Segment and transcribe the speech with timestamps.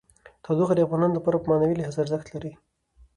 [0.43, 2.51] تودوخه د افغانانو لپاره په معنوي لحاظ ارزښت لري.